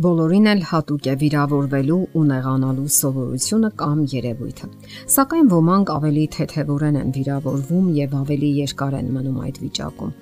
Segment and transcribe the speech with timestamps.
[0.00, 4.68] Բոլորին էլ հատուկ է վիրավորվելու ու նեղանալու սովորությունը կամ երևույթը։
[5.12, 10.14] Սակայն ոմանք ավելի թեթևորեն են վիրավորվում եւ ավելի երկար են մնում այդ վիճակում։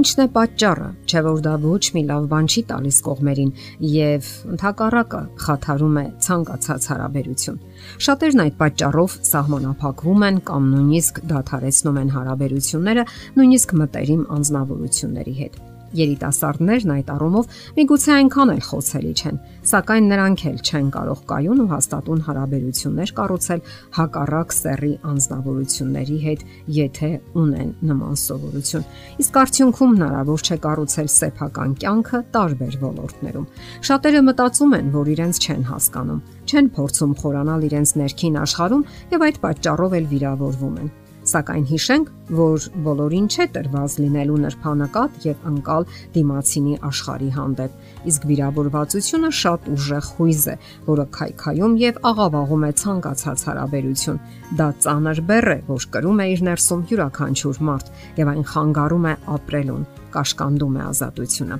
[0.00, 3.52] Ինչն է պատճառը, չէ՞ որ դա ոչ մի լավ բան չի տալիս կողմերին
[3.92, 7.62] եւ ընդհակառակը խաթարում է ցանկացած հարաբերություն։
[8.08, 15.64] Շատերն այդ պատճառով սահմանափակվում են կամ նույնիսկ դադարեցնում են հարաբերությունները, նույնիսկ մտերիմ անznավորությունների հետ։
[15.96, 19.38] Երիտասարդներն այդ առումով միգուցե այնքան էլ խոցելի չեն,
[19.70, 23.62] սակայն նրանք էլ չեն կարող կայուն ու հաստատուն հարաբերություններ կառուցել
[23.96, 26.44] հակառակ սեռի անznավորությունների հետ,
[26.76, 27.10] եթե
[27.42, 28.86] ունեն նման սովորություն։
[29.24, 33.48] Իսկ արդյունքում հնարավոր չէ կառուցել սեփական կյանքը տարբեր ոլորտներում։
[33.88, 39.42] Շատերը մտածում են, որ իրենց չեն հասկանում, չեն փորձում խորանալ իրենց ներքին աշխարհում եւ այդ
[39.46, 40.94] պատճառով էլ վիրավորվում են։
[41.26, 47.76] Սակայն հիշենք, որ բոլորին չէ տրված լինելու նրբանակատ եւ անկալ դիմացինի աշխարհի հանդեպ,
[48.12, 54.20] իսկ վիրավորվածությունը շատ ուժեղ հույզ է, որը քայքայում եւ աղավաղում է ցանկացած հարաբերություն։
[54.60, 59.14] Դա ծանր բեռ է, որ կրում է իր ներսում յուրաքանչյուր մարդ եւ այն խանգարում է
[59.36, 61.56] ապրելուն կաշկանդում է ազատությունը։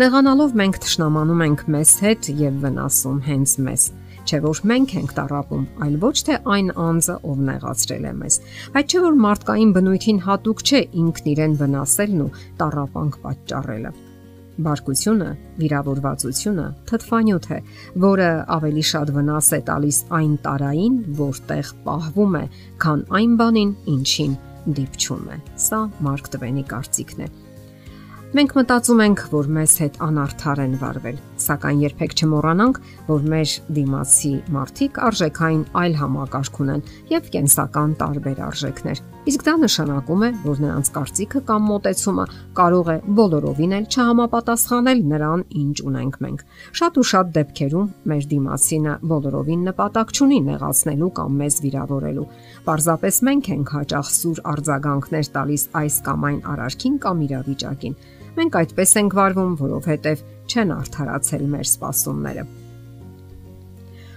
[0.00, 3.88] Նեղանալով մենք ճշնամանում ենք մեզ հետ եւ վնասում հենց մեզ
[4.26, 8.38] չէ որ մենք ենք տարապում, այլ ոչ թե այն անձը, ով նեղացրել է մեզ։
[8.76, 13.92] Այդ չէ որ մարդկային բնույթին հատուկ չէ ինքն իրեն վնասելն ու տարապանք պատճառելը։
[14.66, 17.58] Բարկությունը, վիրավորվածությունը թթվանյութ է,
[18.06, 22.44] որը ավելի շատ վնաս է տալիս այն տարային, որտեղ պահվում է,
[22.80, 24.38] քան այն բանին, ինչին
[24.80, 27.34] դիպչում է։ Սա Մարկ Տվենի կարծիքն է։
[28.36, 34.32] Մենք մտածում ենք, որ մեզ հետ անարդար են վարվել, սակայն երբեք չմոռանանք, որ մեր դիմացի
[34.52, 36.82] մարդիկ արժեքային այլ համակարգ ունեն
[37.14, 42.26] եւ կենսական տարբեր արժեքներ։ Իսկ դա նշանակում է, որ նրանց կարծիքը կամ մտածումը
[42.60, 46.44] կարող է բոլորովին էլ չհամապատասխանել նրան, ինչ ունենք մենք։
[46.76, 52.28] Շատ ու շատ դեպքերում մեր դիմացինը բոլորովին նպատակ չունի նեղացնելու կամ մեզ վիրավորելու։
[52.68, 57.98] Պարզապես մենք ենք հաճախ սուր արձագանքներ տալիս այս կամ այն արարքին կամ իրավիճակին
[58.36, 62.46] Մենք այդպես ենք վարվում, որովհետև չեն արդարացել մեր սպասումները։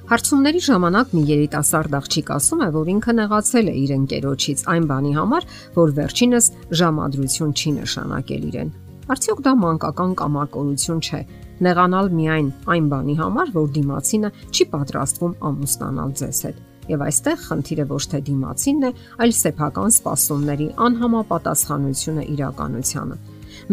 [0.09, 5.11] Հարցումների ժամանակ մի երիտասարդ աղջիկ ասում է, որ ինքը նեղացել է իր ընկերոջից այն բանի
[5.19, 6.47] համար, որ վերջինս
[6.79, 8.71] ժամադրություն չի նշանակել իրեն։
[9.13, 11.21] Արդյոք դա մանկական կամակորություն չէ։
[11.69, 17.85] Նեղանալ միայն այն բանի համար, որ դիմացինը չի պատրաստվում ամուսնանալ ձեզ հետ։ Եվ այստեղ խնդիրը
[17.89, 18.91] ոչ թե դիմացինն է,
[19.21, 23.17] այլ սեփական սպասումների անհամապատասխանությունը իրականությանը։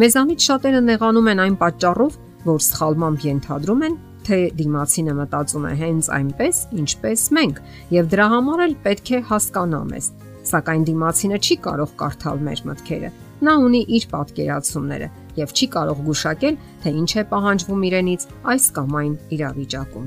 [0.02, 6.08] Մեզանից շատերը նեղանում են այն պատճառով, որ սխալմամբ ենթադրում են, թե դիմացինը մտածում է հենց
[6.16, 7.60] այնպես, ինչպես մենք,
[7.94, 10.10] եւ դրա համար էլ պետք է հասկանա մեզ։
[10.46, 13.10] Սակայն դիմացինը չի կարող կարդալ մեր մտքերը։
[13.46, 18.96] Նա ունի իր պատկերացումները եւ չի կարող գուշակել, թե ինչ է պահանջվում իրենից այս կամ
[19.00, 20.06] այն իրավիճակում։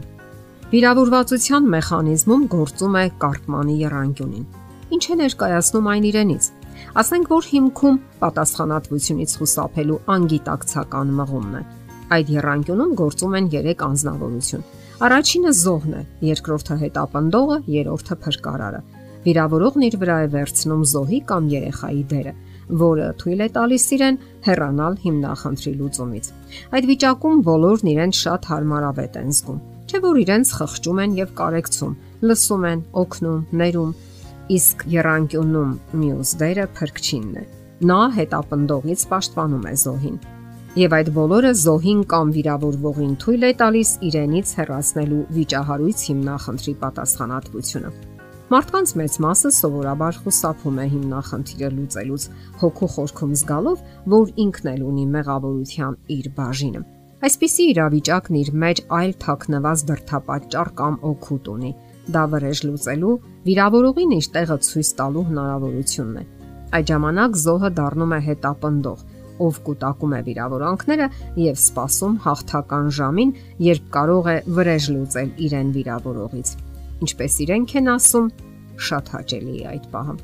[0.70, 4.48] Վիրավորվածության մեխանիզմում գործում է կարգմանի երանգյունին։
[4.96, 6.50] Ինչ է ներկայացնում այն իրենից։
[7.00, 11.64] Ասենք որ հիմքում պատասխանատվությունից խուսափելու անգիտակցական մղումն է։
[12.10, 14.64] Այդ երանգյունում գործում են 3 անznավորություն։
[15.00, 18.82] Առաջինը զոհն է, երկրորդը հետապնդողը, երրորդը փրկարարը։
[19.20, 22.34] Վիրավորողն իր վրա է վերցնում զոհի կամ երեխայի դերը,
[22.82, 26.30] որը թույլ է տալիս իրեն հեռանալ հիմնախնդրի լուծումից։
[26.80, 31.98] Այդ վիճակում բոլորն իրենց շատ հարմարավետ են զգում, չէ՞ որ իրենց խղճում են եւ կարեկցում,
[32.30, 33.92] լսում են, օգնում, ներում,
[34.50, 35.72] իսկ երանկյունում
[36.02, 37.44] մյուս դերը փրկչինն է։
[37.90, 40.16] Նա հետապնդողից պաշտպանում է զոհին։
[40.80, 47.92] Եվ այդ բոլորը զոհին կամ վիրավորվողին թույլ է տալիս իրենից հեռացնելու վիճահարույց հիմնախնդրի պատասխանատվությունը։
[48.50, 52.24] Մարդկանց մեծ մասը սովորաբար խուսափում է հիմնախնդիրը լուծելուց,
[52.62, 53.84] հոգու խորքում զգալով,
[54.14, 56.82] որ ինքն էլ ունի մեղավորության իր բաժինը։
[57.30, 61.72] Այսպիսի իրավիճակն իր մեջ այլ թաքնված դրթապաճառ կամ օգուտ ունի,
[62.16, 63.16] դա վրեժ լուծելու,
[63.50, 66.24] վիրավորողին իր տեղը ցույց տալու հնարավորությունն է։
[66.70, 69.00] Այդ ժամանակ զոհը դառնում է հետապնդող,
[69.40, 71.08] ով կուտակում է վիրավորանքները
[71.44, 73.32] եւ սпасում հաղթական ժամին,
[73.70, 76.52] երբ կարող է վրեժ լուծել իրեն վիրավորողից։
[77.00, 78.28] Ինչպես իրենք են ասում,
[78.90, 80.16] շատ հաճելի է այդ պահը։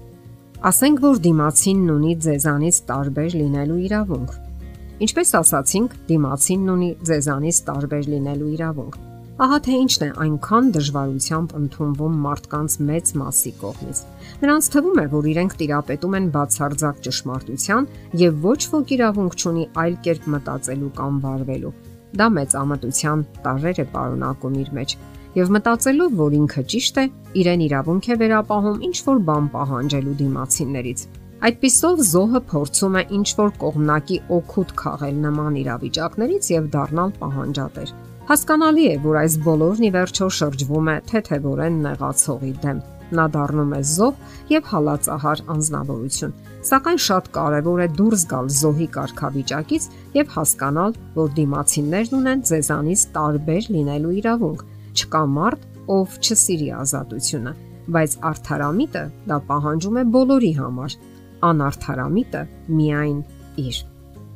[0.66, 4.38] Ասենք որ դիմացինն ունի ձեզանից տարբեր լինելու իրավունք։
[5.06, 12.14] Ինչպես ասացինք, դիմացինն ունի ձեզանից տարբեր լինելու իրավունք։ Ահա թե ինչն է այնքան դժվարությամբ ընդունվում
[12.26, 13.98] մարդկանց մեծ մասի կողմից։
[14.44, 17.90] Նրանց թվում է, որ իրենք տիրապետում են բացարձակ ճշմարտության
[18.22, 21.74] եւ ոչ ոք իրավունք չունի այլ կերպ մտածելու կամ վարվելու։
[22.16, 24.96] Դա մեծ ամտության տարեր է պարունակում իր մեջ
[25.36, 27.06] եւ մտածելով, որ ինքը ճիշտ է,
[27.44, 31.08] իրեն իրավունք է վերապահում ինչ որ բան պահանջելու դիմացիններից։
[31.46, 37.92] Այդպիսով զոհը փորձում է ինչ որ կողմնակի օգուտ քաղել նման իրավիճակներից եւ դառնալ պահանջատեր։
[38.26, 42.78] Հասկանալի է, որ այս բոլորն ի վերջո շրջվում է թեթևորեն նեղացողի դեմ
[43.14, 44.16] նա դառնում է զոհ
[44.50, 46.34] եւ հալածահար անznավորություն։
[46.70, 49.88] Սակայն շատ կարևոր է դուրս գալ զոհի կարգավիճակից
[50.18, 54.64] եւ հասկանալ, որ դիմացիններն ունեն ձեզանից տարբեր լինելու իրավունք։
[54.96, 57.54] Չկա մարդ, ով չսիրի ազատությունը,
[57.94, 60.98] բայց արդարամիտը դա պահանջում է բոլորի համար։
[61.46, 62.44] Անարդարամիտը
[62.80, 63.22] միայն
[63.66, 63.84] իր։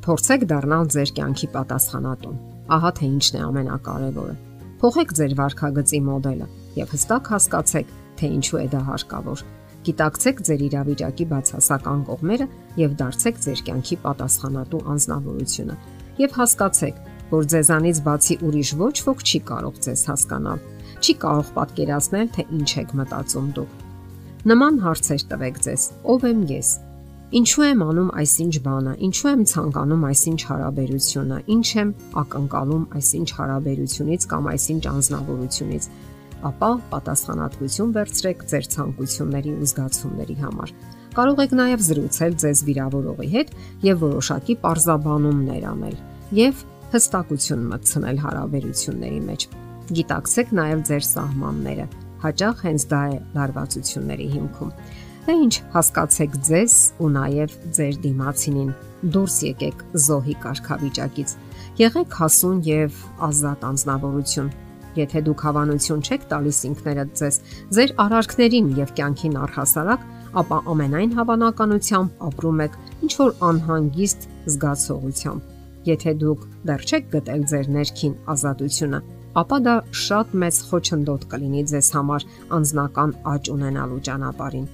[0.06, 4.34] Փորձեք դառնալ ձեր կյանքի պատասխանատուն։ Ահա թե ինչն է ամենակարևորը։
[4.80, 6.46] Փոխեք ձեր վարքագծի մոդելը
[6.80, 7.88] եւ հստակ հասկացեք,
[8.20, 9.42] թե ինչու է դա հարկավոր։
[9.80, 12.46] Գիտակցեք ձեր իրավիճակի բացասական կողմերը
[12.80, 15.76] եւ դարձեք ձեր կյանքի պատասխանատու անznավորությունը։
[16.20, 17.00] Եվ հասկացեք,
[17.30, 20.62] որ ձեզանից բացի ուրիշ ոչ ոք չի կարող ձեզ հասկանալ,
[21.00, 23.74] չի կարող պատկերացնել, թե ինչ եք մտածում դուք։
[24.50, 25.82] Նման հարցեր տվեք ձեզ.
[26.12, 26.68] ով եմ ես։
[27.30, 31.90] Ինչու եմ անում այսինչ բանը, ինչու եմ ցանկանում այսինչ հարաբերությունը, ինչ եմ
[32.22, 35.84] ակնկալում այսինչ հարաբերությունից կամ այսինչ անznավորությունից
[36.50, 40.72] ապա պատասխանատվություն վերցրեք ձեր ցանկությունների ու զգացումների համար։
[41.14, 43.52] Կարող եք նաև զրուցել ձեզ վիրավորողի հետ
[43.86, 45.96] եւ որոշակի parzabanumներ անել
[46.40, 46.64] եւ
[46.96, 49.46] հստակություն մտցնել հարաբերությունների մեջ։
[50.00, 51.86] Գիտակցեք նաև ձեր սահմանները։
[52.26, 54.74] Հաճախ հենց դա է լարվածությունների հիմքում։
[55.26, 58.72] Դա ինչ հասկացեք ձեզ ու նաև ձեր դիմացինին։
[59.14, 61.36] Դուրս եկեք զոհի կարգավիճակից։
[61.80, 62.98] Եղեք հասուն եւ
[63.30, 64.50] ազատ անznավորություն
[64.98, 67.36] Եթե դուք հավանություն չեք տալիս ինքներդ ձեզ,
[67.76, 70.08] ձեր արարքներին եւ կյանքին առհասարակ,
[70.40, 72.76] ապա ամենայն հավանականությամբ ապրում եք
[73.06, 79.00] ինչ որ անհանգիստ զգացողությամբ։ Եթե դուք դեռ չեք գտել ձեր ներքին ազատությունը,
[79.40, 82.28] ապա դա շատ մեծ խոչընդոտ կլինի ձեզ համար
[82.58, 84.70] անznական աճ ունենալու ճանապարհին։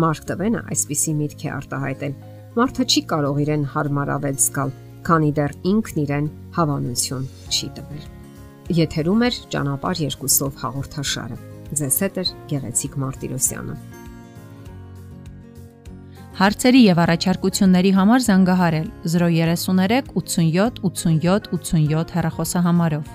[0.00, 2.14] Մարկ Տվենը այսպիսի միտք է արտահայտել.
[2.58, 4.72] Մարդը չի կարող իրեն հարմարավետ զգալ,
[5.06, 8.04] քանի դեռ ինքն իրեն հավանություն չի տվել։
[8.78, 11.38] Եթերում է ճանապարհ երկուսով հաղորդաշարը։
[11.78, 13.76] Ձեզ հետ է Գեղեցիկ Մարտիրոսյանը։
[16.34, 23.12] Հարցերի եւ առաջարկությունների համար զանգահարել 033 87 87 87 հեռախոսահամարով։